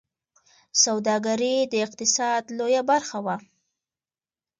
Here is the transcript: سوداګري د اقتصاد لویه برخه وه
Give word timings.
سوداګري 0.83 1.55
د 1.71 1.73
اقتصاد 1.85 2.43
لویه 2.57 2.81
برخه 2.91 3.17
وه 3.25 3.37